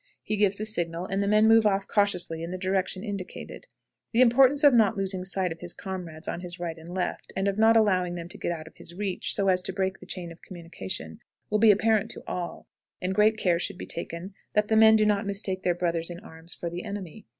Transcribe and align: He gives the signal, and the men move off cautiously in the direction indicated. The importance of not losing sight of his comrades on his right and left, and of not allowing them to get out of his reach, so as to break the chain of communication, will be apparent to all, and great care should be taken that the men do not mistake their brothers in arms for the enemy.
He 0.23 0.35
gives 0.35 0.57
the 0.57 0.65
signal, 0.65 1.05
and 1.05 1.21
the 1.21 1.27
men 1.27 1.47
move 1.47 1.63
off 1.67 1.85
cautiously 1.87 2.41
in 2.41 2.49
the 2.49 2.57
direction 2.57 3.03
indicated. 3.03 3.67
The 4.13 4.21
importance 4.21 4.63
of 4.63 4.73
not 4.73 4.97
losing 4.97 5.23
sight 5.23 5.51
of 5.51 5.59
his 5.59 5.75
comrades 5.75 6.27
on 6.27 6.41
his 6.41 6.59
right 6.59 6.75
and 6.75 6.89
left, 6.91 7.31
and 7.35 7.47
of 7.47 7.59
not 7.59 7.77
allowing 7.77 8.15
them 8.15 8.27
to 8.29 8.37
get 8.39 8.51
out 8.51 8.65
of 8.65 8.77
his 8.77 8.95
reach, 8.95 9.35
so 9.35 9.47
as 9.47 9.61
to 9.61 9.71
break 9.71 9.99
the 9.99 10.07
chain 10.07 10.31
of 10.31 10.41
communication, 10.41 11.19
will 11.51 11.59
be 11.59 11.69
apparent 11.69 12.09
to 12.09 12.23
all, 12.25 12.65
and 12.99 13.13
great 13.13 13.37
care 13.37 13.59
should 13.59 13.77
be 13.77 13.85
taken 13.85 14.33
that 14.53 14.69
the 14.69 14.75
men 14.75 14.95
do 14.95 15.05
not 15.05 15.27
mistake 15.27 15.61
their 15.61 15.75
brothers 15.75 16.09
in 16.09 16.19
arms 16.21 16.55
for 16.55 16.67
the 16.67 16.83
enemy. 16.83 17.27